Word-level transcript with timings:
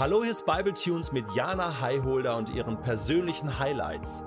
Hallo, 0.00 0.22
hier 0.22 0.30
ist 0.30 0.46
Bible 0.46 0.72
Tunes 0.72 1.12
mit 1.12 1.30
Jana 1.34 1.78
Highholder 1.82 2.34
und 2.38 2.48
ihren 2.48 2.80
persönlichen 2.80 3.58
Highlights. 3.58 4.24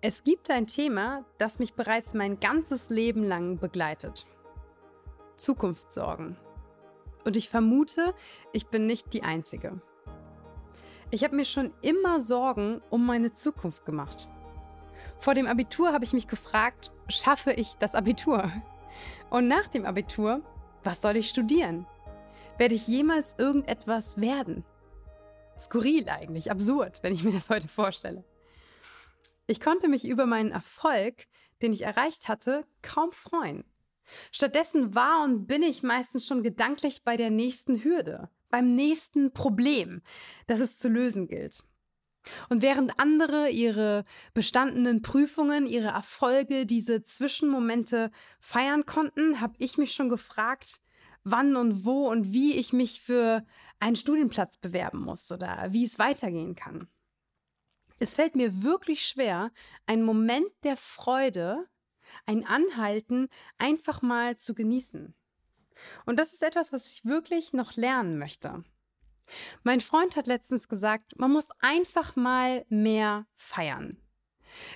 Es 0.00 0.24
gibt 0.24 0.50
ein 0.50 0.66
Thema, 0.66 1.26
das 1.36 1.58
mich 1.58 1.74
bereits 1.74 2.14
mein 2.14 2.40
ganzes 2.40 2.88
Leben 2.88 3.22
lang 3.22 3.58
begleitet. 3.58 4.26
Zukunftssorgen. 5.34 6.38
Und 7.26 7.36
ich 7.36 7.50
vermute, 7.50 8.14
ich 8.54 8.68
bin 8.68 8.86
nicht 8.86 9.12
die 9.12 9.24
Einzige. 9.24 9.78
Ich 11.10 11.22
habe 11.22 11.36
mir 11.36 11.44
schon 11.44 11.70
immer 11.82 12.20
Sorgen 12.20 12.80
um 12.88 13.04
meine 13.04 13.34
Zukunft 13.34 13.84
gemacht. 13.84 14.26
Vor 15.18 15.34
dem 15.34 15.46
Abitur 15.46 15.92
habe 15.92 16.04
ich 16.06 16.14
mich 16.14 16.28
gefragt, 16.28 16.92
schaffe 17.08 17.52
ich 17.52 17.74
das 17.74 17.94
Abitur? 17.94 18.50
Und 19.30 19.48
nach 19.48 19.66
dem 19.68 19.84
Abitur, 19.84 20.42
was 20.84 21.02
soll 21.02 21.16
ich 21.16 21.28
studieren? 21.28 21.86
Werde 22.58 22.74
ich 22.74 22.86
jemals 22.86 23.34
irgendetwas 23.38 24.20
werden? 24.20 24.64
Skurril 25.58 26.08
eigentlich, 26.08 26.50
absurd, 26.50 27.02
wenn 27.02 27.12
ich 27.12 27.24
mir 27.24 27.32
das 27.32 27.50
heute 27.50 27.68
vorstelle. 27.68 28.24
Ich 29.46 29.60
konnte 29.60 29.88
mich 29.88 30.06
über 30.06 30.26
meinen 30.26 30.50
Erfolg, 30.50 31.26
den 31.62 31.72
ich 31.72 31.82
erreicht 31.82 32.28
hatte, 32.28 32.66
kaum 32.82 33.12
freuen. 33.12 33.64
Stattdessen 34.30 34.94
war 34.94 35.24
und 35.24 35.46
bin 35.46 35.62
ich 35.62 35.82
meistens 35.82 36.26
schon 36.26 36.42
gedanklich 36.42 37.04
bei 37.04 37.16
der 37.16 37.30
nächsten 37.30 37.82
Hürde, 37.82 38.30
beim 38.50 38.74
nächsten 38.74 39.32
Problem, 39.32 40.02
das 40.46 40.60
es 40.60 40.78
zu 40.78 40.88
lösen 40.88 41.26
gilt. 41.26 41.64
Und 42.48 42.62
während 42.62 42.98
andere 42.98 43.50
ihre 43.50 44.04
bestandenen 44.34 45.02
Prüfungen, 45.02 45.66
ihre 45.66 45.88
Erfolge, 45.88 46.66
diese 46.66 47.02
Zwischenmomente 47.02 48.10
feiern 48.40 48.86
konnten, 48.86 49.40
habe 49.40 49.54
ich 49.58 49.78
mich 49.78 49.92
schon 49.92 50.08
gefragt, 50.08 50.80
wann 51.24 51.56
und 51.56 51.84
wo 51.84 52.08
und 52.08 52.32
wie 52.32 52.54
ich 52.54 52.72
mich 52.72 53.00
für 53.00 53.44
einen 53.80 53.96
Studienplatz 53.96 54.58
bewerben 54.58 55.00
muss 55.00 55.30
oder 55.32 55.66
wie 55.70 55.84
es 55.84 55.98
weitergehen 55.98 56.54
kann. 56.54 56.88
Es 57.98 58.14
fällt 58.14 58.36
mir 58.36 58.62
wirklich 58.62 59.06
schwer, 59.06 59.50
einen 59.86 60.04
Moment 60.04 60.50
der 60.64 60.76
Freude, 60.76 61.66
ein 62.26 62.46
Anhalten 62.46 63.28
einfach 63.58 64.02
mal 64.02 64.36
zu 64.36 64.54
genießen. 64.54 65.14
Und 66.04 66.18
das 66.18 66.32
ist 66.32 66.42
etwas, 66.42 66.72
was 66.72 66.86
ich 66.86 67.04
wirklich 67.04 67.52
noch 67.52 67.74
lernen 67.74 68.18
möchte. 68.18 68.64
Mein 69.62 69.80
Freund 69.80 70.16
hat 70.16 70.26
letztens 70.26 70.68
gesagt, 70.68 71.18
man 71.18 71.32
muss 71.32 71.48
einfach 71.60 72.16
mal 72.16 72.64
mehr 72.68 73.26
feiern. 73.34 73.98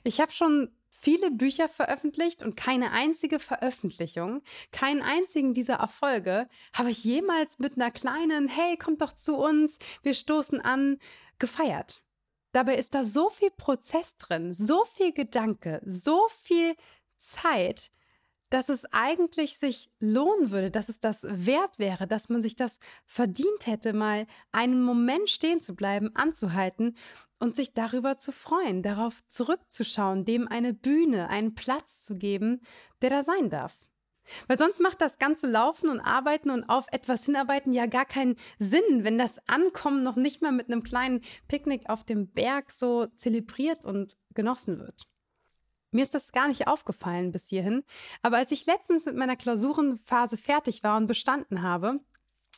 Ich 0.05 0.21
habe 0.21 0.33
schon 0.33 0.71
viele 1.01 1.31
Bücher 1.31 1.69
veröffentlicht 1.69 2.43
und 2.43 2.57
keine 2.57 2.91
einzige 2.93 3.39
Veröffentlichung, 3.39 4.43
keinen 4.71 5.03
einzigen 5.03 5.55
dieser 5.55 5.77
Erfolge 5.77 6.49
habe 6.75 6.91
ich 6.91 7.05
jemals 7.05 7.59
mit 7.59 7.77
einer 7.77 7.91
kleinen 7.91 8.49
Hey, 8.49 8.77
kommt 8.77 9.01
doch 9.01 9.15
zu 9.15 9.37
uns, 9.37 9.79
wir 10.03 10.15
stoßen 10.15 10.61
an 10.61 10.99
gefeiert. 11.39 12.03
Dabei 12.53 12.77
ist 12.77 12.95
da 12.95 13.05
so 13.05 13.31
viel 13.31 13.51
Prozess 13.51 14.17
drin, 14.17 14.53
so 14.53 14.85
viel 14.85 15.13
Gedanke, 15.13 15.81
so 15.85 16.29
viel 16.43 16.75
Zeit, 17.17 17.93
dass 18.51 18.69
es 18.69 18.85
eigentlich 18.93 19.57
sich 19.57 19.91
lohnen 20.01 20.51
würde, 20.51 20.71
dass 20.71 20.89
es 20.89 21.01
das 21.01 21.25
wert 21.29 21.79
wäre, 21.79 22.07
dass 22.07 22.29
man 22.29 22.43
sich 22.43 22.57
das 22.57 22.79
verdient 23.07 23.67
hätte, 23.67 23.93
mal 23.93 24.27
einen 24.53 24.83
Moment 24.83 25.31
stehen 25.31 25.61
zu 25.61 25.75
bleiben, 25.75 26.15
anzuhalten 26.15 26.97
und 27.39 27.57
sich 27.57 27.73
darüber 27.73 28.17
zu 28.17 28.33
freuen, 28.33 28.83
darauf 28.83 29.25
zurückzuschauen, 29.29 30.25
dem 30.25 30.47
eine 30.49 30.75
Bühne, 30.75 31.29
einen 31.29 31.55
Platz 31.55 32.03
zu 32.03 32.17
geben, 32.19 32.61
der 33.01 33.11
da 33.11 33.23
sein 33.23 33.49
darf. 33.49 33.77
Weil 34.47 34.59
sonst 34.59 34.81
macht 34.81 35.01
das 35.01 35.19
ganze 35.19 35.47
Laufen 35.47 35.89
und 35.89 36.01
Arbeiten 36.01 36.51
und 36.51 36.65
auf 36.65 36.87
etwas 36.93 37.25
hinarbeiten 37.25 37.73
ja 37.73 37.87
gar 37.87 38.05
keinen 38.05 38.37
Sinn, 38.59 39.03
wenn 39.03 39.19
das 39.19 39.41
Ankommen 39.49 40.03
noch 40.03 40.17
nicht 40.17 40.43
mal 40.43 40.53
mit 40.53 40.69
einem 40.69 40.83
kleinen 40.83 41.23
Picknick 41.49 41.89
auf 41.89 42.05
dem 42.05 42.29
Berg 42.29 42.71
so 42.71 43.07
zelebriert 43.17 43.85
und 43.85 44.17
genossen 44.35 44.79
wird. 44.79 45.07
Mir 45.91 46.03
ist 46.03 46.15
das 46.15 46.33
gar 46.33 46.49
nicht 46.49 46.67
aufgefallen 46.69 47.33
bis 47.33 47.49
hierhin. 47.49 47.83
Aber 48.23 48.37
als 48.37 48.51
ich 48.51 48.67
letztens 48.67 49.07
mit 49.07 49.17
meiner 49.17 49.37
Klausurenphase 49.37 50.37
fertig 50.37 50.83
war 50.83 50.97
und 50.97 51.07
bestanden 51.07 51.63
habe 51.63 52.01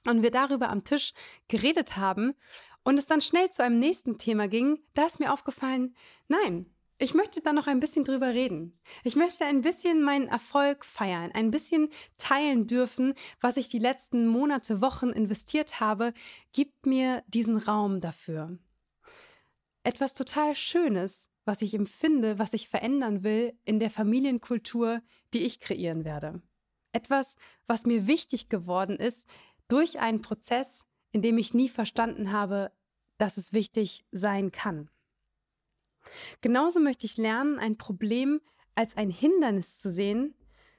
und 0.06 0.22
wir 0.22 0.30
darüber 0.30 0.68
am 0.68 0.84
Tisch 0.84 1.12
geredet 1.48 1.96
haben 1.96 2.34
und 2.84 2.98
es 2.98 3.06
dann 3.06 3.20
schnell 3.20 3.50
zu 3.50 3.62
einem 3.62 3.78
nächsten 3.78 4.18
Thema 4.18 4.48
ging, 4.48 4.78
da 4.94 5.06
ist 5.06 5.20
mir 5.20 5.32
aufgefallen, 5.32 5.96
nein, 6.28 6.66
ich 6.98 7.14
möchte 7.14 7.40
da 7.40 7.52
noch 7.52 7.66
ein 7.66 7.80
bisschen 7.80 8.04
drüber 8.04 8.28
reden. 8.28 8.78
Ich 9.02 9.16
möchte 9.16 9.44
ein 9.44 9.62
bisschen 9.62 10.02
meinen 10.02 10.28
Erfolg 10.28 10.84
feiern, 10.84 11.32
ein 11.32 11.50
bisschen 11.50 11.88
teilen 12.16 12.68
dürfen, 12.68 13.14
was 13.40 13.56
ich 13.56 13.68
die 13.68 13.80
letzten 13.80 14.28
Monate, 14.28 14.80
Wochen 14.80 15.08
investiert 15.08 15.80
habe, 15.80 16.14
gibt 16.52 16.86
mir 16.86 17.24
diesen 17.26 17.56
Raum 17.56 18.00
dafür. 18.00 18.56
Etwas 19.82 20.14
total 20.14 20.54
Schönes, 20.54 21.28
was 21.44 21.62
ich 21.62 21.74
empfinde, 21.74 22.38
was 22.38 22.52
ich 22.52 22.68
verändern 22.68 23.22
will 23.22 23.58
in 23.64 23.80
der 23.80 23.90
Familienkultur, 23.90 25.02
die 25.34 25.40
ich 25.40 25.60
kreieren 25.60 26.04
werde. 26.04 26.42
Etwas, 26.92 27.36
was 27.66 27.86
mir 27.86 28.06
wichtig 28.06 28.48
geworden 28.48 28.96
ist 28.96 29.26
durch 29.68 29.98
einen 29.98 30.22
Prozess, 30.22 30.84
in 31.10 31.22
dem 31.22 31.38
ich 31.38 31.54
nie 31.54 31.68
verstanden 31.68 32.32
habe, 32.32 32.70
dass 33.18 33.36
es 33.36 33.52
wichtig 33.52 34.04
sein 34.12 34.52
kann. 34.52 34.90
Genauso 36.40 36.80
möchte 36.80 37.06
ich 37.06 37.16
lernen, 37.16 37.58
ein 37.58 37.78
Problem 37.78 38.40
als 38.74 38.96
ein 38.96 39.10
Hindernis 39.10 39.78
zu 39.78 39.90
sehen, 39.90 40.34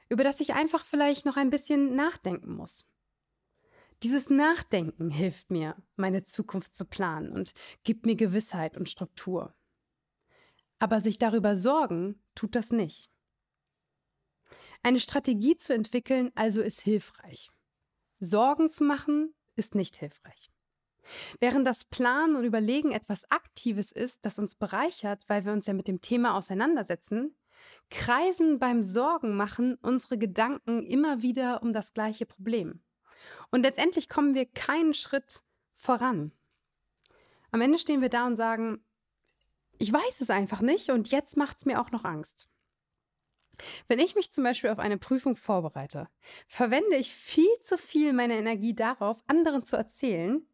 über 0.09 0.23
das 0.23 0.39
ich 0.39 0.53
einfach 0.53 0.85
vielleicht 0.85 1.25
noch 1.25 1.37
ein 1.37 1.49
bisschen 1.49 1.95
nachdenken 1.95 2.55
muss. 2.55 2.85
Dieses 4.03 4.29
Nachdenken 4.29 5.09
hilft 5.09 5.49
mir, 5.49 5.75
meine 5.95 6.23
Zukunft 6.23 6.75
zu 6.75 6.85
planen 6.85 7.31
und 7.31 7.53
gibt 7.83 8.05
mir 8.05 8.15
Gewissheit 8.15 8.75
und 8.75 8.89
Struktur. 8.89 9.55
Aber 10.83 10.99
sich 10.99 11.17
darüber 11.17 11.55
sorgen 11.55 12.21
tut 12.35 12.55
das 12.55 12.73
nicht. 12.73 13.09
Eine 14.81 14.99
Strategie 14.99 15.55
zu 15.55 15.73
entwickeln 15.73 16.33
also 16.35 16.61
ist 16.61 16.81
hilfreich. 16.81 17.49
Sorgen 18.19 18.69
zu 18.69 18.83
machen 18.83 19.33
ist 19.55 19.75
nicht 19.75 19.95
hilfreich. 19.95 20.51
Während 21.39 21.65
das 21.65 21.85
Planen 21.85 22.35
und 22.35 22.43
Überlegen 22.43 22.91
etwas 22.91 23.31
Aktives 23.31 23.93
ist, 23.93 24.25
das 24.25 24.37
uns 24.37 24.55
bereichert, 24.55 25.23
weil 25.29 25.45
wir 25.45 25.53
uns 25.53 25.67
ja 25.67 25.73
mit 25.73 25.87
dem 25.87 26.01
Thema 26.01 26.35
auseinandersetzen, 26.35 27.33
kreisen 27.89 28.59
beim 28.59 28.83
Sorgenmachen 28.83 29.75
unsere 29.75 30.17
Gedanken 30.17 30.85
immer 30.85 31.21
wieder 31.21 31.63
um 31.63 31.71
das 31.71 31.93
gleiche 31.93 32.25
Problem. 32.25 32.83
Und 33.51 33.61
letztendlich 33.61 34.09
kommen 34.09 34.33
wir 34.33 34.47
keinen 34.47 34.93
Schritt 34.93 35.45
voran. 35.73 36.33
Am 37.51 37.61
Ende 37.61 37.79
stehen 37.79 38.01
wir 38.01 38.09
da 38.09 38.27
und 38.27 38.35
sagen, 38.35 38.83
ich 39.83 39.91
weiß 39.91 40.21
es 40.21 40.29
einfach 40.29 40.61
nicht 40.61 40.91
und 40.91 41.11
jetzt 41.11 41.35
macht 41.35 41.57
es 41.57 41.65
mir 41.65 41.81
auch 41.81 41.91
noch 41.91 42.05
Angst. 42.05 42.47
Wenn 43.89 43.99
ich 43.99 44.15
mich 44.15 44.31
zum 44.31 44.45
Beispiel 44.45 44.69
auf 44.69 44.79
eine 44.79 44.97
Prüfung 44.97 45.35
vorbereite, 45.35 46.07
verwende 46.47 46.95
ich 46.95 47.13
viel 47.13 47.59
zu 47.61 47.77
viel 47.77 48.13
meine 48.13 48.37
Energie 48.37 48.73
darauf, 48.73 49.21
anderen 49.27 49.65
zu 49.65 49.75
erzählen, 49.75 50.47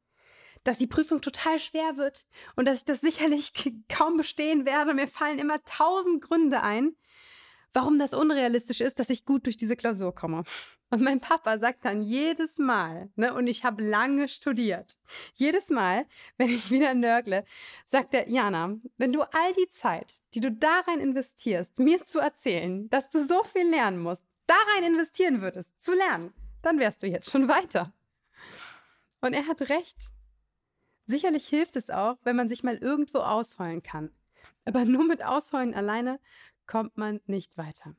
dass 0.63 0.79
die 0.79 0.87
Prüfung 0.87 1.21
total 1.21 1.59
schwer 1.59 1.95
wird 1.95 2.25
und 2.55 2.65
dass 2.65 2.79
ich 2.79 2.85
das 2.85 3.01
sicherlich 3.01 3.53
kaum 3.87 4.17
bestehen 4.17 4.65
werde. 4.65 4.95
Mir 4.95 5.07
fallen 5.07 5.37
immer 5.37 5.63
tausend 5.63 6.23
Gründe 6.23 6.63
ein, 6.63 6.95
warum 7.73 7.99
das 7.99 8.13
unrealistisch 8.13 8.81
ist, 8.81 8.99
dass 8.99 9.09
ich 9.09 9.25
gut 9.25 9.45
durch 9.45 9.57
diese 9.57 9.75
Klausur 9.75 10.13
komme. 10.13 10.43
Und 10.89 11.01
mein 11.01 11.19
Papa 11.19 11.57
sagt 11.59 11.85
dann 11.85 12.01
jedes 12.01 12.57
Mal, 12.57 13.09
ne, 13.15 13.33
und 13.33 13.47
ich 13.47 13.63
habe 13.63 13.83
lange 13.83 14.27
studiert, 14.27 14.97
jedes 15.35 15.69
Mal, 15.69 16.05
wenn 16.37 16.49
ich 16.49 16.71
wieder 16.71 16.93
nörgle, 16.95 17.43
sagt 17.85 18.13
er, 18.15 18.27
Jana, 18.27 18.75
wenn 18.97 19.13
du 19.13 19.21
all 19.21 19.53
die 19.53 19.69
Zeit, 19.69 20.15
die 20.33 20.41
du 20.41 20.51
da 20.51 20.81
rein 20.87 20.99
investierst, 20.99 21.77
mir 21.79 22.03
zu 22.05 22.19
erzählen, 22.19 22.89
dass 22.89 23.09
du 23.09 23.23
so 23.23 23.43
viel 23.43 23.69
lernen 23.69 23.99
musst, 23.99 24.23
da 24.47 24.55
rein 24.73 24.83
investieren 24.83 25.41
würdest, 25.41 25.79
zu 25.79 25.93
lernen, 25.93 26.33
dann 26.63 26.79
wärst 26.79 27.03
du 27.03 27.07
jetzt 27.07 27.29
schon 27.29 27.47
weiter. 27.47 27.93
Und 29.21 29.33
er 29.33 29.47
hat 29.47 29.69
recht. 29.69 30.11
Sicherlich 31.05 31.47
hilft 31.47 31.75
es 31.75 31.89
auch, 31.89 32.17
wenn 32.23 32.35
man 32.35 32.49
sich 32.49 32.63
mal 32.63 32.77
irgendwo 32.77 33.19
ausheulen 33.19 33.83
kann. 33.83 34.11
Aber 34.65 34.85
nur 34.85 35.05
mit 35.05 35.23
Ausheulen 35.23 35.73
alleine 35.73 36.19
kommt 36.69 36.97
man 36.97 37.19
nicht 37.25 37.57
weiter. 37.57 37.95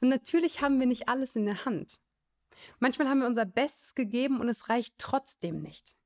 Und 0.00 0.08
natürlich 0.08 0.62
haben 0.62 0.78
wir 0.78 0.86
nicht 0.86 1.08
alles 1.08 1.34
in 1.34 1.44
der 1.44 1.64
Hand. 1.64 2.00
Manchmal 2.78 3.08
haben 3.08 3.18
wir 3.18 3.26
unser 3.26 3.44
Bestes 3.44 3.94
gegeben 3.94 4.40
und 4.40 4.48
es 4.48 4.68
reicht 4.68 4.94
trotzdem 4.96 5.60
nicht. 5.60 5.96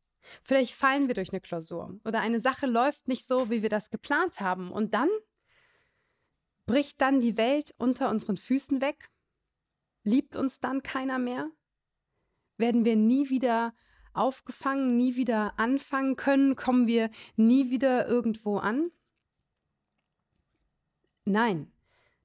Vielleicht 0.42 0.74
fallen 0.74 1.08
wir 1.08 1.14
durch 1.14 1.30
eine 1.32 1.42
Klausur 1.42 2.00
oder 2.04 2.20
eine 2.20 2.40
Sache 2.40 2.66
läuft 2.66 3.06
nicht 3.06 3.26
so, 3.26 3.50
wie 3.50 3.62
wir 3.62 3.68
das 3.68 3.90
geplant 3.90 4.40
haben. 4.40 4.72
Und 4.72 4.94
dann 4.94 5.10
bricht 6.64 7.02
dann 7.02 7.20
die 7.20 7.36
Welt 7.36 7.74
unter 7.76 8.08
unseren 8.08 8.38
Füßen 8.38 8.80
weg? 8.80 9.10
Liebt 10.04 10.36
uns 10.36 10.60
dann 10.60 10.82
keiner 10.82 11.18
mehr? 11.18 11.50
Werden 12.56 12.86
wir 12.86 12.96
nie 12.96 13.28
wieder 13.28 13.74
aufgefangen, 14.14 14.96
nie 14.96 15.16
wieder 15.16 15.58
anfangen 15.58 16.16
können? 16.16 16.56
Kommen 16.56 16.86
wir 16.86 17.10
nie 17.36 17.70
wieder 17.70 18.06
irgendwo 18.08 18.56
an? 18.56 18.90
Nein, 21.26 21.73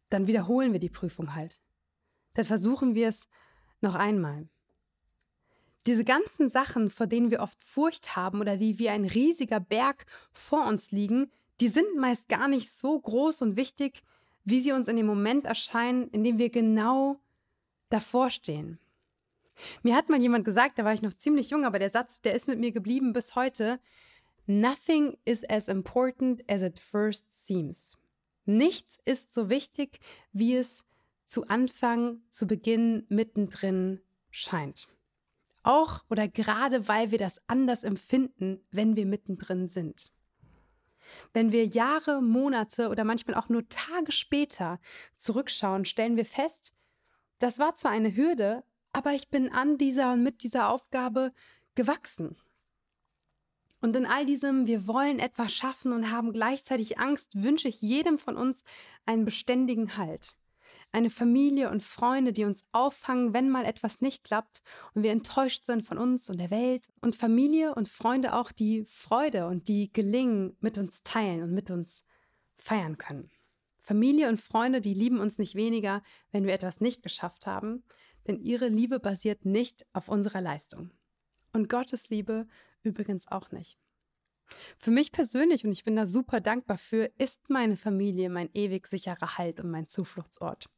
dann 0.09 0.27
wiederholen 0.27 0.73
wir 0.73 0.79
die 0.79 0.89
Prüfung 0.89 1.35
halt. 1.35 1.61
Dann 2.33 2.45
versuchen 2.45 2.95
wir 2.95 3.07
es 3.07 3.27
noch 3.81 3.95
einmal. 3.95 4.47
Diese 5.87 6.03
ganzen 6.03 6.49
Sachen, 6.49 6.89
vor 6.89 7.07
denen 7.07 7.31
wir 7.31 7.39
oft 7.39 7.63
Furcht 7.63 8.15
haben 8.15 8.41
oder 8.41 8.57
die 8.57 8.79
wie 8.79 8.89
ein 8.89 9.05
riesiger 9.05 9.59
Berg 9.59 10.05
vor 10.31 10.67
uns 10.67 10.91
liegen, 10.91 11.31
die 11.61 11.69
sind 11.69 11.97
meist 11.97 12.29
gar 12.29 12.47
nicht 12.47 12.71
so 12.71 12.99
groß 12.99 13.41
und 13.41 13.55
wichtig, 13.55 14.03
wie 14.45 14.61
sie 14.61 14.71
uns 14.71 14.87
in 14.87 14.97
dem 14.97 15.05
Moment 15.05 15.45
erscheinen, 15.45 16.09
in 16.09 16.23
dem 16.23 16.37
wir 16.37 16.49
genau 16.49 17.19
davor 17.89 18.29
stehen. 18.29 18.79
Mir 19.83 19.95
hat 19.95 20.09
mal 20.09 20.21
jemand 20.21 20.45
gesagt, 20.45 20.79
da 20.79 20.85
war 20.85 20.93
ich 20.93 21.01
noch 21.01 21.13
ziemlich 21.13 21.49
jung, 21.49 21.65
aber 21.65 21.79
der 21.79 21.89
Satz, 21.89 22.21
der 22.21 22.33
ist 22.33 22.47
mit 22.47 22.59
mir 22.59 22.71
geblieben 22.71 23.13
bis 23.13 23.35
heute. 23.35 23.79
Nothing 24.47 25.17
is 25.25 25.43
as 25.49 25.67
important 25.67 26.41
as 26.49 26.61
it 26.61 26.79
first 26.79 27.45
seems. 27.45 27.98
Nichts 28.49 28.97
ist 29.05 29.31
so 29.31 29.47
wichtig, 29.47 29.99
wie 30.31 30.55
es 30.55 30.83
zu 31.23 31.47
Anfang, 31.49 32.23
zu 32.31 32.47
Beginn, 32.47 33.05
mittendrin 33.07 34.01
scheint. 34.31 34.87
Auch 35.61 36.03
oder 36.09 36.27
gerade 36.27 36.87
weil 36.87 37.11
wir 37.11 37.19
das 37.19 37.47
anders 37.47 37.83
empfinden, 37.83 38.59
wenn 38.71 38.95
wir 38.95 39.05
mittendrin 39.05 39.67
sind. 39.67 40.11
Wenn 41.31 41.51
wir 41.51 41.67
Jahre, 41.67 42.23
Monate 42.23 42.89
oder 42.89 43.03
manchmal 43.03 43.35
auch 43.35 43.49
nur 43.49 43.69
Tage 43.69 44.11
später 44.11 44.79
zurückschauen, 45.15 45.85
stellen 45.85 46.17
wir 46.17 46.25
fest, 46.25 46.73
das 47.37 47.59
war 47.59 47.75
zwar 47.75 47.91
eine 47.91 48.15
Hürde, 48.15 48.63
aber 48.93 49.13
ich 49.13 49.29
bin 49.29 49.51
an 49.51 49.77
dieser 49.77 50.13
und 50.13 50.23
mit 50.23 50.41
dieser 50.41 50.73
Aufgabe 50.73 51.33
gewachsen. 51.75 52.35
Und 53.81 53.95
in 53.95 54.05
all 54.05 54.25
diesem, 54.25 54.67
wir 54.67 54.87
wollen 54.87 55.19
etwas 55.19 55.53
schaffen 55.53 55.93
und 55.93 56.11
haben 56.11 56.33
gleichzeitig 56.33 56.99
Angst, 56.99 57.41
wünsche 57.41 57.67
ich 57.67 57.81
jedem 57.81 58.17
von 58.17 58.35
uns 58.35 58.63
einen 59.05 59.25
beständigen 59.25 59.95
Halt. 59.95 60.35
Eine 60.91 61.09
Familie 61.09 61.69
und 61.69 61.83
Freunde, 61.83 62.33
die 62.33 62.45
uns 62.45 62.65
auffangen, 62.71 63.33
wenn 63.33 63.49
mal 63.49 63.63
etwas 63.63 64.01
nicht 64.01 64.23
klappt 64.23 64.63
und 64.95 65.03
wir 65.03 65.11
enttäuscht 65.11 65.65
sind 65.65 65.83
von 65.83 65.99
uns 65.99 66.29
und 66.29 66.39
der 66.39 66.49
Welt. 66.49 66.87
Und 67.01 67.15
Familie 67.15 67.75
und 67.75 67.87
Freunde 67.87 68.33
auch, 68.33 68.51
die 68.51 68.85
Freude 68.85 69.47
und 69.47 69.67
die 69.67 69.93
Gelingen 69.93 70.57
mit 70.59 70.77
uns 70.77 71.03
teilen 71.03 71.43
und 71.43 71.53
mit 71.53 71.69
uns 71.69 72.05
feiern 72.57 72.97
können. 72.97 73.29
Familie 73.81 74.29
und 74.29 74.41
Freunde, 74.41 74.81
die 74.81 74.93
lieben 74.93 75.19
uns 75.19 75.37
nicht 75.37 75.55
weniger, 75.55 76.01
wenn 76.31 76.45
wir 76.45 76.53
etwas 76.53 76.81
nicht 76.81 77.01
geschafft 77.03 77.47
haben, 77.47 77.83
denn 78.27 78.39
ihre 78.39 78.67
Liebe 78.67 78.99
basiert 78.99 79.45
nicht 79.45 79.85
auf 79.93 80.09
unserer 80.09 80.41
Leistung. 80.41 80.91
Und 81.53 81.69
Gottes 81.69 82.09
Liebe 82.09 82.47
übrigens 82.83 83.27
auch 83.27 83.51
nicht. 83.51 83.77
Für 84.77 84.91
mich 84.91 85.11
persönlich, 85.11 85.63
und 85.63 85.71
ich 85.71 85.83
bin 85.83 85.95
da 85.95 86.07
super 86.07 86.41
dankbar 86.41 86.77
für, 86.77 87.11
ist 87.17 87.49
meine 87.49 87.77
Familie 87.77 88.29
mein 88.29 88.49
ewig 88.53 88.87
sicherer 88.87 89.37
Halt 89.37 89.59
und 89.59 89.69
mein 89.69 89.87
Zufluchtsort. 89.87 90.69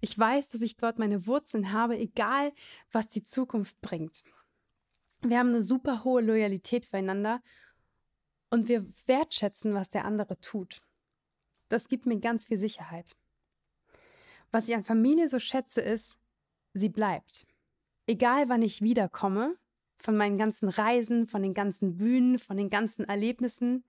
Ich 0.00 0.18
weiß, 0.18 0.48
dass 0.48 0.60
ich 0.60 0.76
dort 0.76 0.98
meine 0.98 1.26
Wurzeln 1.26 1.72
habe, 1.72 1.96
egal 1.98 2.52
was 2.90 3.08
die 3.08 3.22
Zukunft 3.22 3.80
bringt. 3.80 4.22
Wir 5.22 5.38
haben 5.38 5.48
eine 5.48 5.62
super 5.62 6.04
hohe 6.04 6.22
Loyalität 6.22 6.86
füreinander 6.86 7.42
und 8.50 8.68
wir 8.68 8.86
wertschätzen, 9.06 9.74
was 9.74 9.88
der 9.88 10.04
andere 10.04 10.40
tut. 10.40 10.82
Das 11.68 11.88
gibt 11.88 12.06
mir 12.06 12.18
ganz 12.20 12.44
viel 12.44 12.58
Sicherheit. 12.58 13.16
Was 14.52 14.68
ich 14.68 14.74
an 14.74 14.84
Familie 14.84 15.28
so 15.28 15.38
schätze, 15.38 15.80
ist, 15.80 16.18
sie 16.72 16.88
bleibt. 16.88 17.46
Egal 18.06 18.48
wann 18.48 18.62
ich 18.62 18.82
wiederkomme, 18.82 19.56
von 19.98 20.16
meinen 20.16 20.38
ganzen 20.38 20.68
Reisen, 20.68 21.26
von 21.26 21.42
den 21.42 21.54
ganzen 21.54 21.96
Bühnen, 21.96 22.38
von 22.38 22.56
den 22.56 22.70
ganzen 22.70 23.04
Erlebnissen, 23.04 23.84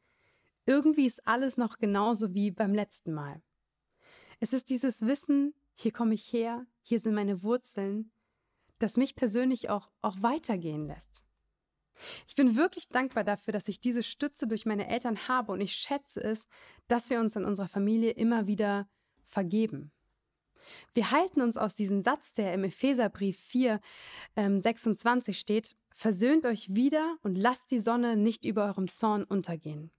irgendwie 0.66 1.06
ist 1.06 1.26
alles 1.28 1.58
noch 1.58 1.78
genauso 1.78 2.34
wie 2.34 2.52
beim 2.52 2.74
letzten 2.74 3.14
Mal. 3.14 3.42
Es 4.40 4.54
ist 4.54 4.70
dieses 4.70 5.06
Wissen, 5.06 5.54
hier 5.74 5.92
komme 5.92 6.14
ich 6.14 6.32
her, 6.32 6.66
hier 6.82 7.00
sind 7.00 7.14
meine 7.14 7.42
Wurzeln, 7.44 8.12
das 8.80 8.98
mich 8.98 9.16
persönlich 9.16 9.70
auch, 9.70 9.90
auch 10.02 10.22
weitergehen 10.22 10.86
lässt. 10.86 11.24
Ich 12.28 12.36
bin 12.36 12.56
wirklich 12.56 12.90
dankbar 12.90 13.24
dafür, 13.24 13.54
dass 13.54 13.68
ich 13.68 13.80
diese 13.80 14.04
Stütze 14.04 14.48
durch 14.48 14.66
meine 14.66 14.88
Eltern 14.88 15.28
habe 15.28 15.52
und 15.52 15.62
ich 15.62 15.74
schätze 15.74 16.22
es, 16.22 16.48
dass 16.88 17.10
wir 17.10 17.20
uns 17.20 17.36
in 17.36 17.46
unserer 17.46 17.68
Familie 17.68 18.12
immer 18.12 18.46
wieder 18.46 18.88
vergeben. 19.24 19.92
Wir 20.94 21.12
halten 21.12 21.42
uns 21.42 21.58
aus 21.58 21.76
diesem 21.76 22.02
Satz, 22.02 22.34
der 22.34 22.54
im 22.54 22.64
Epheserbrief 22.64 23.38
4, 23.40 23.80
ähm, 24.36 24.62
26 24.62 25.40
steht, 25.40 25.76
versöhnt 25.94 26.46
euch 26.46 26.76
wieder 26.76 27.18
und 27.24 27.38
lasst 27.38 27.72
die 27.72 27.80
Sonne 27.80 28.16
nicht 28.16 28.46
über 28.46 28.66
eurem 28.66 28.88
Zorn 28.88 29.24
untergehen. 29.24 29.92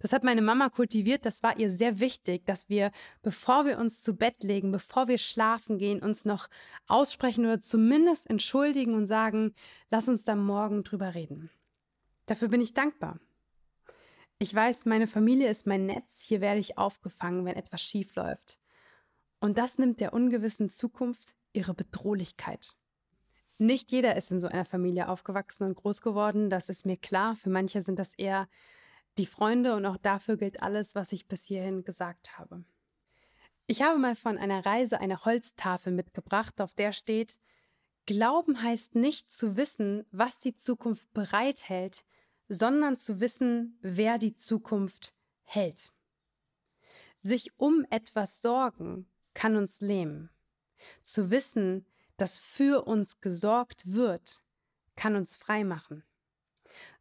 Das 0.00 0.12
hat 0.12 0.24
meine 0.24 0.42
Mama 0.42 0.68
kultiviert, 0.68 1.24
das 1.24 1.42
war 1.42 1.58
ihr 1.58 1.70
sehr 1.70 2.00
wichtig, 2.00 2.44
dass 2.44 2.68
wir, 2.68 2.90
bevor 3.22 3.64
wir 3.64 3.78
uns 3.78 4.00
zu 4.00 4.16
Bett 4.16 4.42
legen, 4.42 4.72
bevor 4.72 5.08
wir 5.08 5.18
schlafen 5.18 5.78
gehen, 5.78 6.02
uns 6.02 6.24
noch 6.24 6.48
aussprechen 6.86 7.44
oder 7.46 7.60
zumindest 7.60 8.28
entschuldigen 8.28 8.94
und 8.94 9.06
sagen, 9.06 9.54
lass 9.90 10.08
uns 10.08 10.24
da 10.24 10.34
morgen 10.34 10.82
drüber 10.82 11.14
reden. 11.14 11.50
Dafür 12.26 12.48
bin 12.48 12.60
ich 12.60 12.74
dankbar. 12.74 13.18
Ich 14.38 14.54
weiß, 14.54 14.86
meine 14.86 15.06
Familie 15.06 15.50
ist 15.50 15.66
mein 15.66 15.86
Netz, 15.86 16.20
hier 16.20 16.40
werde 16.40 16.60
ich 16.60 16.78
aufgefangen, 16.78 17.44
wenn 17.44 17.56
etwas 17.56 17.82
schief 17.82 18.14
läuft. 18.14 18.59
Und 19.40 19.58
das 19.58 19.78
nimmt 19.78 20.00
der 20.00 20.12
ungewissen 20.12 20.68
Zukunft 20.68 21.36
ihre 21.52 21.74
Bedrohlichkeit. 21.74 22.76
Nicht 23.58 23.90
jeder 23.90 24.16
ist 24.16 24.30
in 24.30 24.40
so 24.40 24.46
einer 24.46 24.64
Familie 24.64 25.08
aufgewachsen 25.08 25.64
und 25.64 25.74
groß 25.74 26.02
geworden, 26.02 26.48
das 26.50 26.68
ist 26.68 26.86
mir 26.86 26.96
klar. 26.96 27.36
Für 27.36 27.50
manche 27.50 27.82
sind 27.82 27.98
das 27.98 28.14
eher 28.14 28.48
die 29.18 29.26
Freunde 29.26 29.74
und 29.74 29.84
auch 29.86 29.96
dafür 29.96 30.36
gilt 30.36 30.62
alles, 30.62 30.94
was 30.94 31.12
ich 31.12 31.26
bis 31.26 31.44
hierhin 31.44 31.84
gesagt 31.84 32.38
habe. 32.38 32.64
Ich 33.66 33.82
habe 33.82 33.98
mal 33.98 34.16
von 34.16 34.38
einer 34.38 34.64
Reise 34.64 35.00
eine 35.00 35.24
Holztafel 35.24 35.92
mitgebracht, 35.92 36.60
auf 36.60 36.74
der 36.74 36.92
steht, 36.92 37.38
Glauben 38.06 38.62
heißt 38.62 38.96
nicht 38.96 39.30
zu 39.30 39.56
wissen, 39.56 40.04
was 40.10 40.38
die 40.38 40.54
Zukunft 40.56 41.12
bereithält, 41.12 42.04
sondern 42.48 42.96
zu 42.96 43.20
wissen, 43.20 43.78
wer 43.82 44.18
die 44.18 44.34
Zukunft 44.34 45.14
hält. 45.42 45.92
Sich 47.22 47.52
um 47.58 47.86
etwas 47.90 48.42
sorgen 48.42 49.06
kann 49.34 49.56
uns 49.56 49.80
lähmen. 49.80 50.30
Zu 51.02 51.30
wissen, 51.30 51.86
dass 52.16 52.38
für 52.38 52.86
uns 52.86 53.20
gesorgt 53.20 53.92
wird, 53.92 54.42
kann 54.96 55.16
uns 55.16 55.36
frei 55.36 55.64
machen. 55.64 56.04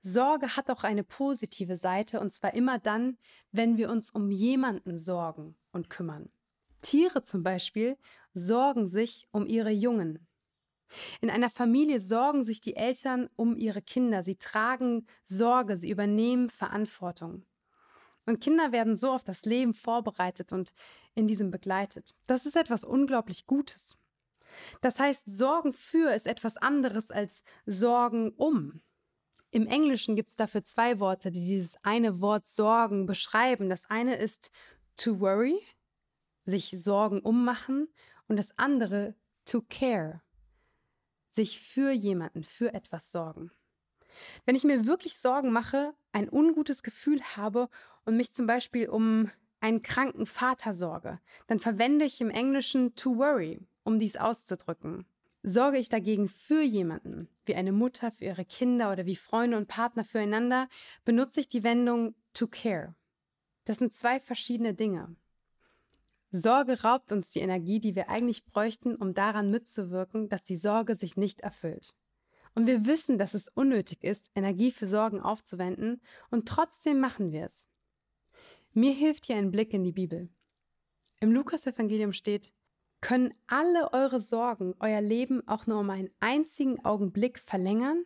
Sorge 0.02 0.56
hat 0.56 0.70
auch 0.70 0.84
eine 0.84 1.04
positive 1.04 1.76
Seite, 1.76 2.20
und 2.20 2.31
zwar 2.31 2.54
immer 2.54 2.80
dann, 2.80 3.18
wenn 3.52 3.78
wir 3.78 3.90
uns 3.90 4.12
um 4.12 4.31
jemanden 4.31 4.98
sorgen 4.98 5.56
und 5.72 5.90
kümmern. 5.90 6.30
Tiere 6.81 7.24
zum 7.24 7.44
Beispiel 7.44 7.98
sorgen 8.33 8.88
sich 8.88 9.28
um 9.31 9.45
ihre 9.45 9.71
Jungen. 9.71 10.26
In 11.21 11.30
einer 11.30 11.50
Familie 11.50 12.00
sorgen 12.00 12.44
sich 12.44 12.62
die 12.62 12.76
Eltern 12.76 13.30
um 13.36 13.57
ihre 13.57 13.81
Kinder. 13.81 14.24
Sie 14.24 14.38
tragen 14.38 15.06
Sorge, 15.24 15.78
sie 15.78 15.90
übernehmen 15.90 16.50
Verantwortung. 16.50 17.45
Und 18.26 18.42
Kinder 18.42 18.71
werden 18.71 18.95
so 18.95 19.11
auf 19.11 19.23
das 19.23 19.45
Leben 19.45 19.73
vorbereitet 19.73 20.52
und 20.52 20.73
in 21.16 21.28
diesem 21.28 21.52
begleitet. 21.52 22.14
Das 22.28 22.45
ist 22.45 22.56
etwas 22.56 22.83
unglaublich 22.83 23.47
Gutes. 23.47 23.97
Das 24.81 24.99
heißt, 24.99 25.23
Sorgen 25.26 25.73
für 25.73 26.14
ist 26.14 26.28
etwas 26.28 26.57
anderes 26.57 27.11
als 27.11 27.44
Sorgen 27.66 28.31
um. 28.31 28.81
Im 29.52 29.66
Englischen 29.66 30.16
gibt 30.16 30.30
es 30.30 30.35
dafür 30.35 30.64
zwei 30.64 30.99
Worte, 30.99 31.31
die 31.31 31.45
dieses 31.45 31.76
eine 31.83 32.21
Wort 32.21 32.47
Sorgen 32.47 33.06
beschreiben. 33.06 33.69
Das 33.69 33.90
eine 33.90 34.16
ist 34.16 34.52
to 34.95 35.19
worry, 35.19 35.59
sich 36.45 36.69
Sorgen 36.69 37.21
ummachen, 37.21 37.88
und 38.30 38.38
das 38.38 38.57
andere 38.57 39.16
to 39.44 39.61
care, 39.68 40.21
sich 41.31 41.59
für 41.59 41.92
jemanden, 41.92 42.44
für 42.44 42.73
etwas 42.73 43.11
sorgen. 43.11 43.52
Wenn 44.45 44.56
ich 44.56 44.63
mir 44.63 44.85
wirklich 44.85 45.16
Sorgen 45.18 45.51
mache, 45.51 45.94
ein 46.11 46.30
ungutes 46.30 46.83
Gefühl 46.83 47.21
habe 47.35 47.69
und 48.06 48.18
mich 48.18 48.33
zum 48.33 48.47
Beispiel 48.47 48.89
um 48.89 49.30
einen 49.59 49.81
kranken 49.81 50.25
Vater 50.25 50.73
sorge, 50.75 51.19
dann 51.47 51.59
verwende 51.59 52.06
ich 52.06 52.21
im 52.21 52.30
Englischen 52.30 52.95
to 52.95 53.18
worry, 53.18 53.59
um 53.83 53.99
dies 53.99 54.18
auszudrücken. 54.18 55.06
Sorge 55.44 55.78
ich 55.78 55.89
dagegen 55.89 56.28
für 56.28 56.61
jemanden, 56.61 57.30
wie 57.45 57.56
eine 57.56 57.71
Mutter 57.71 58.11
für 58.11 58.25
ihre 58.25 58.45
Kinder 58.45 58.92
oder 58.92 59.06
wie 59.06 59.16
Freunde 59.16 59.57
und 59.57 59.68
Partner 59.68 60.04
füreinander, 60.04 60.68
benutze 61.06 61.39
ich 61.39 61.47
die 61.47 61.63
Wendung 61.63 62.13
to 62.33 62.47
care. 62.47 62.94
Das 63.66 63.78
sind 63.78 63.94
zwei 63.94 64.19
verschiedene 64.19 64.73
Dinge. 64.73 65.16
Sorge 66.31 66.83
raubt 66.83 67.11
uns 67.11 67.31
die 67.31 67.39
Energie, 67.39 67.80
die 67.80 67.95
wir 67.95 68.09
eigentlich 68.09 68.45
bräuchten, 68.45 68.95
um 68.95 69.13
daran 69.13 69.49
mitzuwirken, 69.49 70.30
dass 70.30 70.44
die 70.44 70.57
Sorge 70.57 70.95
sich 70.95 71.18
nicht 71.18 71.42
erfüllt. 71.42 71.95
Und 72.59 72.68
wir 72.68 72.85
wissen, 72.85 73.18
dass 73.18 73.35
es 73.35 73.47
unnötig 73.47 74.04
ist, 74.04 74.31
Energie 74.35 74.71
für 74.71 74.85
Sorgen 74.85 75.21
aufzuwenden, 75.21 76.01
und 76.30 76.45
trotzdem 76.45 76.99
machen 76.99 77.31
wir 77.31 77.45
es. 77.45 77.69
Mir 78.73 78.92
hilft 78.92 79.28
hier 79.28 79.37
ein 79.37 79.49
Blick 79.49 79.73
in 79.73 79.85
die 79.85 79.94
Bibel. 79.94 80.28
Im 81.21 81.31
Lukas-Evangelium 81.31 82.11
steht, 82.11 82.51
können 82.99 83.33
alle 83.47 83.94
eure 83.94 84.19
Sorgen 84.19 84.75
euer 84.81 84.99
Leben 84.99 85.47
auch 85.47 85.68
nur 85.68 85.80
um 85.80 85.89
einen 85.89 86.09
einzigen 86.19 86.83
Augenblick 86.83 87.39
verlängern? 87.39 88.04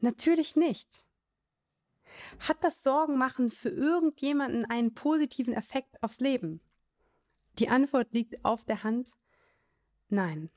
Natürlich 0.00 0.56
nicht. 0.56 1.04
Hat 2.38 2.64
das 2.64 2.82
Sorgenmachen 2.82 3.50
für 3.50 3.68
irgendjemanden 3.68 4.64
einen 4.64 4.94
positiven 4.94 5.52
Effekt 5.52 6.02
aufs 6.02 6.20
Leben? 6.20 6.62
Die 7.58 7.68
Antwort 7.68 8.14
liegt 8.14 8.42
auf 8.42 8.64
der 8.64 8.84
Hand. 8.84 9.10
Nein. 10.08 10.48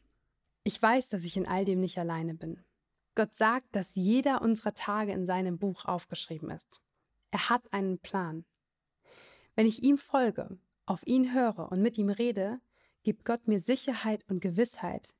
Ich 0.63 0.81
weiß, 0.81 1.09
dass 1.09 1.25
ich 1.25 1.35
in 1.35 1.49
all 1.49 1.65
dem 1.65 1.81
nicht 1.81 1.97
alleine 1.97 2.33
bin. 2.33 2.63
Gott 3.19 3.33
sagt, 3.33 3.75
dass 3.75 3.95
jeder 3.95 4.41
unserer 4.41 4.73
Tage 4.73 5.11
in 5.11 5.25
seinem 5.25 5.57
Buch 5.57 5.83
aufgeschrieben 5.83 6.51
ist. 6.51 6.79
Er 7.31 7.49
hat 7.49 7.73
einen 7.73 7.99
Plan. 7.99 8.45
Wenn 9.55 9.67
ich 9.67 9.83
ihm 9.83 9.97
folge, 9.97 10.57
auf 10.85 11.05
ihn 11.05 11.33
höre 11.33 11.69
und 11.69 11.81
mit 11.81 11.97
ihm 11.97 12.07
rede, 12.07 12.61
gibt 13.03 13.25
Gott 13.25 13.45
mir 13.45 13.59
Sicherheit 13.59 14.23
und 14.29 14.39
Gewissheit. 14.39 15.13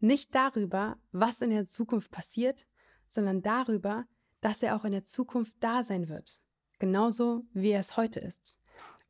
Nicht 0.00 0.34
darüber, 0.34 0.96
was 1.12 1.40
in 1.40 1.50
der 1.50 1.64
Zukunft 1.64 2.10
passiert, 2.10 2.66
sondern 3.08 3.40
darüber, 3.40 4.06
dass 4.40 4.60
er 4.64 4.74
auch 4.74 4.84
in 4.84 4.90
der 4.90 5.04
Zukunft 5.04 5.54
da 5.60 5.84
sein 5.84 6.08
wird. 6.08 6.40
Genauso 6.80 7.44
wie 7.52 7.70
er 7.70 7.78
es 7.78 7.96
heute 7.96 8.18
ist. 8.18 8.58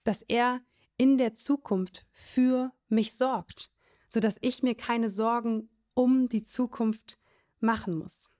Dass 0.04 0.20
er 0.20 0.60
in 0.98 1.16
der 1.16 1.34
Zukunft 1.34 2.04
für 2.12 2.72
mich 2.90 3.14
sorgt, 3.14 3.70
sodass 4.06 4.36
ich 4.42 4.62
mir 4.62 4.74
keine 4.74 5.08
Sorgen 5.08 5.70
um 5.94 6.28
die 6.28 6.42
Zukunft 6.42 7.18
machen 7.62 7.96
muss. 7.96 8.30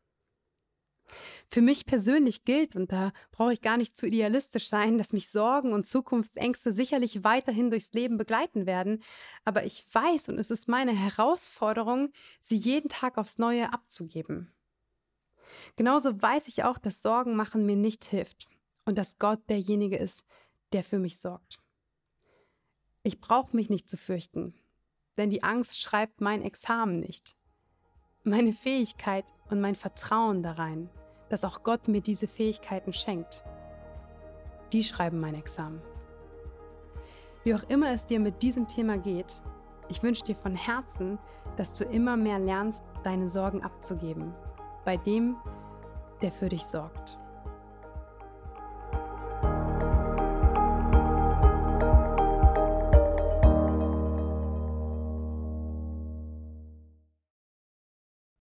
Für 1.50 1.62
mich 1.62 1.86
persönlich 1.86 2.44
gilt, 2.44 2.76
und 2.76 2.92
da 2.92 3.12
brauche 3.30 3.52
ich 3.52 3.62
gar 3.62 3.78
nicht 3.78 3.96
zu 3.96 4.06
idealistisch 4.06 4.68
sein, 4.68 4.98
dass 4.98 5.14
mich 5.14 5.30
Sorgen 5.30 5.72
und 5.72 5.86
Zukunftsängste 5.86 6.72
sicherlich 6.72 7.24
weiterhin 7.24 7.70
durchs 7.70 7.94
Leben 7.94 8.18
begleiten 8.18 8.66
werden, 8.66 9.02
aber 9.44 9.64
ich 9.64 9.86
weiß 9.92 10.28
und 10.28 10.38
es 10.38 10.50
ist 10.50 10.68
meine 10.68 10.92
Herausforderung, 10.92 12.12
sie 12.40 12.56
jeden 12.56 12.90
Tag 12.90 13.16
aufs 13.16 13.38
Neue 13.38 13.72
abzugeben. 13.72 14.52
Genauso 15.76 16.20
weiß 16.20 16.48
ich 16.48 16.64
auch, 16.64 16.76
dass 16.76 17.00
Sorgen 17.00 17.34
machen 17.34 17.64
mir 17.64 17.76
nicht 17.76 18.04
hilft 18.04 18.48
und 18.84 18.98
dass 18.98 19.18
Gott 19.18 19.40
derjenige 19.48 19.96
ist, 19.96 20.24
der 20.72 20.84
für 20.84 20.98
mich 20.98 21.18
sorgt. 21.18 21.60
Ich 23.02 23.20
brauche 23.20 23.56
mich 23.56 23.70
nicht 23.70 23.88
zu 23.88 23.96
fürchten, 23.96 24.54
denn 25.16 25.30
die 25.30 25.42
Angst 25.42 25.80
schreibt 25.80 26.20
mein 26.20 26.42
Examen 26.42 27.00
nicht. 27.00 27.37
Meine 28.28 28.52
Fähigkeit 28.52 29.24
und 29.48 29.58
mein 29.62 29.74
Vertrauen 29.74 30.42
darein, 30.42 30.90
dass 31.30 31.44
auch 31.44 31.62
Gott 31.62 31.88
mir 31.88 32.02
diese 32.02 32.26
Fähigkeiten 32.26 32.92
schenkt, 32.92 33.42
die 34.70 34.84
schreiben 34.84 35.18
mein 35.18 35.34
Examen. 35.34 35.80
Wie 37.42 37.54
auch 37.54 37.62
immer 37.70 37.90
es 37.90 38.04
dir 38.04 38.20
mit 38.20 38.42
diesem 38.42 38.66
Thema 38.66 38.98
geht, 38.98 39.40
ich 39.88 40.02
wünsche 40.02 40.24
dir 40.24 40.34
von 40.34 40.54
Herzen, 40.54 41.18
dass 41.56 41.72
du 41.72 41.84
immer 41.84 42.18
mehr 42.18 42.38
lernst, 42.38 42.84
deine 43.02 43.30
Sorgen 43.30 43.62
abzugeben, 43.62 44.34
bei 44.84 44.98
dem, 44.98 45.38
der 46.20 46.30
für 46.30 46.50
dich 46.50 46.64
sorgt. 46.64 47.17